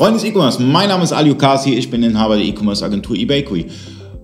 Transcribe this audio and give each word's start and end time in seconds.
Freunde 0.00 0.18
des 0.18 0.30
E-Commerce, 0.30 0.62
mein 0.62 0.88
Name 0.88 1.04
ist 1.04 1.12
Ali 1.12 1.30
Okasi, 1.30 1.74
ich 1.74 1.90
bin 1.90 2.02
Inhaber 2.02 2.36
der 2.36 2.46
E-Commerce 2.46 2.82
Agentur 2.82 3.14
eBakery. 3.14 3.66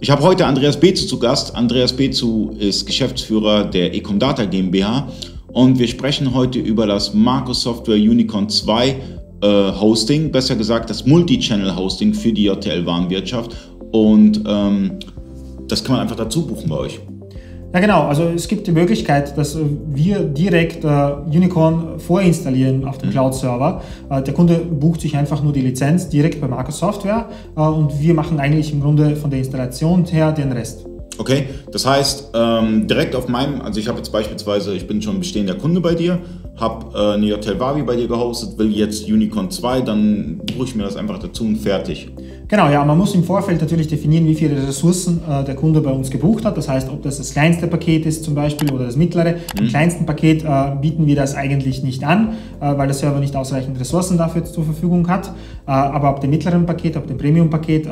Ich 0.01 0.09
habe 0.09 0.23
heute 0.23 0.47
Andreas 0.47 0.81
Bezu 0.81 1.07
zu 1.07 1.19
Gast. 1.19 1.55
Andreas 1.55 1.93
Bezu 1.93 2.57
ist 2.59 2.87
Geschäftsführer 2.87 3.65
der 3.65 3.95
Ecom 3.95 4.19
Data 4.19 4.47
GmbH 4.47 5.07
und 5.49 5.79
wir 5.79 5.87
sprechen 5.87 6.33
heute 6.33 6.61
über 6.61 6.87
das 6.87 7.13
Marcos 7.13 7.61
Software 7.61 7.97
Unicorn 7.97 8.49
2 8.49 8.89
äh, 8.89 9.47
Hosting, 9.79 10.33
besser 10.33 10.57
gesagt 10.57 10.89
das 10.89 11.05
Multi-Channel 11.05 11.77
Hosting 11.77 12.15
für 12.15 12.33
die 12.33 12.47
JTL-Warenwirtschaft 12.47 13.55
und 13.93 14.45
ähm, 14.49 14.93
das 15.69 15.85
kann 15.85 15.97
man 15.97 16.01
einfach 16.01 16.17
dazu 16.17 16.47
buchen 16.47 16.71
bei 16.71 16.77
euch. 16.77 17.01
Ja 17.75 17.81
genau, 17.81 18.07
also 18.07 18.25
es 18.25 18.49
gibt 18.49 18.67
die 18.67 18.73
Möglichkeit, 18.73 19.37
dass 19.37 19.59
wir 19.93 20.21
direkt 20.21 20.85
äh, 20.85 20.89
Unicorn 21.27 21.99
vorinstallieren 21.99 22.87
auf 22.87 22.99
dem 22.99 23.09
mhm. 23.09 23.13
Cloud-Server. 23.13 23.83
Äh, 24.09 24.23
der 24.23 24.35
Kunde 24.35 24.55
bucht 24.59 25.01
sich 25.01 25.17
einfach 25.17 25.43
nur 25.43 25.53
die 25.53 25.61
Lizenz 25.61 26.09
direkt 26.09 26.41
bei 26.41 26.49
Marcos 26.49 26.79
Software 26.79 27.29
äh, 27.57 27.61
und 27.61 28.01
wir 28.01 28.15
machen 28.15 28.41
eigentlich 28.41 28.73
im 28.73 28.81
Grunde 28.81 29.17
von 29.17 29.31
der 29.31 29.41
Installation 29.41 30.05
her 30.05 30.33
den 30.33 30.53
Rest. 30.53 30.87
Okay, 31.19 31.49
das 31.73 31.87
heißt, 31.87 32.31
ähm, 32.35 32.87
direkt 32.87 33.15
auf 33.15 33.27
meinem, 33.29 33.63
also 33.63 33.81
ich 33.81 33.89
habe 33.89 33.99
jetzt 33.99 34.13
beispielsweise, 34.13 34.75
ich 34.75 34.87
bin 34.87 35.01
schon 35.01 35.19
bestehender 35.19 35.55
Kunde 35.55 35.81
bei 35.81 35.95
dir, 35.95 36.19
habe 36.57 36.99
äh, 36.99 37.15
eine 37.15 37.33
Hotel 37.33 37.59
Wavi 37.59 37.83
bei 37.83 37.97
dir 37.97 38.07
gehostet, 38.07 38.59
will 38.59 38.71
jetzt 38.71 39.09
Unicorn 39.09 39.51
2, 39.51 39.81
dann 39.81 40.39
buche 40.45 40.65
ich 40.65 40.75
mir 40.75 40.83
das 40.83 40.97
einfach 40.97 41.19
dazu 41.19 41.45
und 41.45 41.57
fertig. 41.57 42.11
Genau, 42.49 42.71
ja, 42.71 42.85
man 42.85 42.97
muss 42.97 43.13
im 43.15 43.25
Vorfeld 43.25 43.61
natürlich 43.61 43.89
definieren, 43.89 44.25
wie 44.27 44.37
viele 44.37 44.69
Ressourcen 44.69 45.21
äh, 45.29 45.43
der 45.43 45.57
Kunde 45.57 45.81
bei 45.81 45.91
uns 45.91 46.11
gebucht 46.11 46.45
hat. 46.45 46.57
Das 46.57 46.69
heißt, 46.69 46.89
ob 46.91 47.03
das 47.03 47.19
das 47.19 47.33
kleinste 47.33 47.67
Paket 47.67 48.07
ist 48.07 48.23
zum 48.23 48.37
Beispiel 48.37 48.73
oder 48.73 48.85
das 48.85 48.95
mittlere. 48.95 49.33
Mhm. 49.33 49.63
Im 49.63 49.69
kleinsten 49.69 50.07
Paket 50.07 50.45
äh, 50.45 50.77
bieten 50.81 51.07
wir 51.07 51.17
das 51.17 51.35
eigentlich 51.35 51.83
nicht 51.83 52.05
an, 52.05 52.35
äh, 52.61 52.77
weil 52.79 52.87
der 52.87 52.95
Server 52.95 53.19
nicht 53.19 53.35
ausreichend 53.35 53.81
Ressourcen 53.81 54.17
dafür 54.17 54.45
zur 54.45 54.63
Verfügung 54.63 55.09
hat. 55.09 55.27
Äh, 55.67 55.73
aber 55.73 56.09
ab 56.09 56.21
dem 56.21 56.31
mittleren 56.31 56.67
Paket, 56.67 56.97
ab 56.97 57.09
dem 57.09 57.19
Premium-Paket 57.19 57.87
äh, 57.87 57.91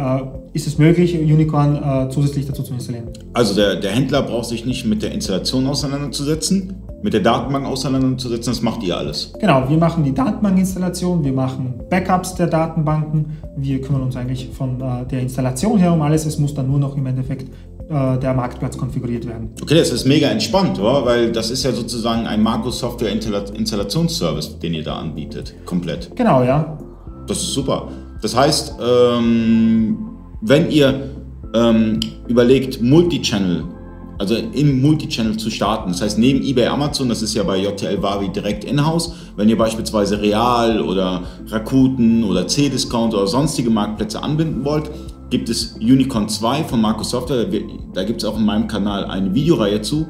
ist 0.53 0.69
es 0.69 0.79
möglich, 0.79 1.19
Unicorn 1.19 1.75
äh, 1.75 2.09
zusätzlich 2.11 2.47
dazu 2.47 2.63
zu 2.63 2.75
installieren. 2.75 3.09
Also 3.33 3.57
der, 3.57 3.75
der 3.75 3.91
Händler 3.91 4.23
braucht 4.23 4.47
sich 4.47 4.65
nicht 4.65 4.87
mit 4.87 5.03
der 5.03 5.11
Installation 5.11 5.67
auseinanderzusetzen, 5.67 6.75
mit 7.05 7.13
der 7.13 7.21
Datenbank 7.21 7.67
auseinanderzusetzen, 7.67 8.55
das 8.55 8.63
macht 8.63 8.83
ihr 8.83 8.97
alles. 8.97 9.31
Genau, 9.39 9.69
wir 9.69 9.77
machen 9.77 10.05
die 10.05 10.15
Datenbankinstallation, 10.15 11.23
wir 11.23 11.35
machen 11.35 11.75
Backups 11.91 12.35
der 12.35 12.47
Datenbanken, 12.47 13.37
wir 13.59 13.83
kümmern 13.83 14.05
uns 14.05 14.17
eigentlich 14.17 14.49
von 14.57 14.81
äh, 14.81 15.05
der 15.05 15.21
Installation 15.21 15.77
her 15.77 15.93
um 15.93 16.01
alles, 16.01 16.25
es 16.25 16.39
muss 16.39 16.55
dann 16.55 16.67
nur 16.67 16.79
noch 16.79 16.97
im 16.97 17.05
Endeffekt 17.05 17.53
äh, 17.91 18.19
der 18.19 18.33
Marktplatz 18.33 18.79
konfiguriert 18.79 19.27
werden. 19.29 19.51
Okay, 19.61 19.75
das 19.75 19.91
ist 19.91 20.07
mega 20.07 20.29
entspannt, 20.29 20.81
oder? 20.81 21.05
weil 21.05 21.31
das 21.31 21.51
ist 21.51 21.63
ja 21.63 21.73
sozusagen 21.73 22.27
ein 22.27 22.43
Marco 22.43 22.71
Software 22.71 23.13
Installationsservice, 23.13 24.59
den 24.61 24.73
ihr 24.73 24.83
da 24.83 24.97
anbietet, 24.97 25.55
komplett. 25.67 26.11
Genau, 26.17 26.43
ja. 26.43 26.79
Das 27.27 27.37
ist 27.37 27.53
super. 27.53 27.89
Das 28.23 28.35
heißt, 28.35 28.77
ähm, 28.83 29.99
wenn 30.41 30.71
ihr 30.71 31.11
ähm, 31.55 32.01
überlegt, 32.29 32.81
Multichannel 32.81 33.65
also 34.19 34.35
im 34.37 34.81
Multichannel 34.81 35.37
zu 35.37 35.51
starten. 35.51 35.91
Das 35.91 36.03
heißt, 36.03 36.19
neben 36.19 36.43
eBay, 36.43 36.67
Amazon, 36.67 37.09
das 37.09 37.23
ist 37.23 37.35
ja 37.35 37.43
bei 37.43 37.59
JTL 37.59 38.03
Wavi 38.03 38.29
direkt 38.29 38.65
in-house, 38.65 39.13
wenn 39.37 39.49
ihr 39.49 39.59
beispielsweise 39.59 40.21
Real 40.21 40.81
oder 40.81 41.23
Rakuten 41.49 42.25
oder 42.25 42.47
C-Discount 42.47 43.15
oder 43.15 43.27
sonstige 43.27 43.71
Marktplätze 43.71 44.23
anbinden 44.23 44.65
wollt, 44.65 44.91
gibt 45.31 45.49
es 45.49 45.77
Unicorn 45.81 46.29
2 46.29 46.65
von 46.65 46.81
Marco 46.81 47.03
Software. 47.03 47.47
Da 47.93 48.05
gibt 48.05 48.23
es 48.23 48.29
auch 48.29 48.39
in 48.39 48.45
meinem 48.45 48.69
Kanal 48.69 49.05
eine 49.07 49.35
Videoreihe 49.35 49.83
zu. 49.83 50.07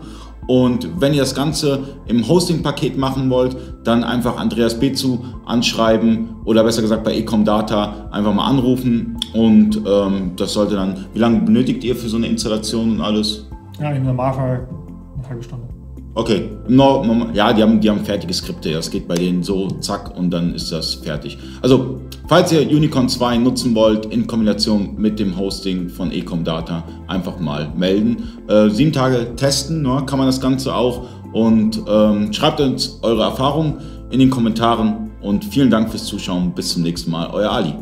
Und 0.46 1.00
wenn 1.00 1.14
ihr 1.14 1.20
das 1.20 1.34
Ganze 1.34 1.80
im 2.06 2.28
Hosting-Paket 2.28 2.98
machen 2.98 3.30
wollt, 3.30 3.56
dann 3.84 4.04
einfach 4.04 4.36
Andreas 4.36 4.78
Bezu 4.78 5.24
anschreiben 5.46 6.36
oder 6.44 6.64
besser 6.64 6.82
gesagt 6.82 7.04
bei 7.04 7.16
Ecom 7.16 7.44
Data 7.44 8.08
einfach 8.10 8.34
mal 8.34 8.46
anrufen. 8.46 9.16
Und 9.32 9.80
ähm, 9.86 10.32
das 10.36 10.52
sollte 10.52 10.74
dann, 10.74 11.06
wie 11.14 11.18
lange 11.18 11.40
benötigt 11.40 11.82
ihr 11.84 11.96
für 11.96 12.08
so 12.08 12.18
eine 12.18 12.26
Installation 12.26 12.92
und 12.92 13.00
alles? 13.00 13.46
Ja, 13.80 13.90
im 13.90 14.04
Normalfall 14.04 14.68
eine 15.16 15.28
halbe 15.28 15.42
Stunde. 15.42 15.68
Okay, 16.16 16.48
no, 16.68 17.04
no, 17.04 17.26
ja, 17.32 17.52
die 17.52 17.60
haben, 17.60 17.80
die 17.80 17.90
haben 17.90 18.04
fertige 18.04 18.32
Skripte. 18.32 18.72
Das 18.72 18.88
geht 18.88 19.08
bei 19.08 19.16
denen 19.16 19.42
so, 19.42 19.68
zack, 19.80 20.16
und 20.16 20.30
dann 20.30 20.54
ist 20.54 20.70
das 20.70 20.94
fertig. 20.94 21.36
Also, 21.60 22.02
falls 22.28 22.52
ihr 22.52 22.60
Unicorn 22.60 23.08
2 23.08 23.38
nutzen 23.38 23.74
wollt, 23.74 24.06
in 24.06 24.28
Kombination 24.28 24.94
mit 24.96 25.18
dem 25.18 25.36
Hosting 25.36 25.88
von 25.88 26.12
Ecom 26.12 26.44
Data, 26.44 26.84
einfach 27.08 27.40
mal 27.40 27.72
melden. 27.76 28.28
Äh, 28.48 28.70
sieben 28.70 28.92
Tage 28.92 29.34
testen, 29.34 29.82
ne, 29.82 30.04
kann 30.06 30.20
man 30.20 30.28
das 30.28 30.40
Ganze 30.40 30.72
auch. 30.72 31.04
Und 31.32 31.82
ähm, 31.88 32.32
schreibt 32.32 32.60
uns 32.60 33.00
eure 33.02 33.24
Erfahrungen 33.24 33.78
in 34.10 34.20
den 34.20 34.30
Kommentaren. 34.30 35.10
Und 35.20 35.44
vielen 35.44 35.70
Dank 35.70 35.90
fürs 35.90 36.04
Zuschauen. 36.04 36.52
Bis 36.54 36.74
zum 36.74 36.82
nächsten 36.82 37.10
Mal. 37.10 37.28
Euer 37.32 37.50
Ali. 37.50 37.74